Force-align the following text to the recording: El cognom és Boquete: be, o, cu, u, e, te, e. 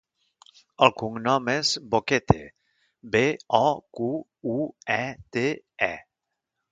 El 0.85 0.93
cognom 1.01 1.49
és 1.51 1.73
Boquete: 1.91 2.39
be, 3.15 3.23
o, 3.61 3.63
cu, 3.99 4.09
u, 4.55 4.57
e, 4.97 5.01
te, 5.37 5.45
e. 5.93 5.95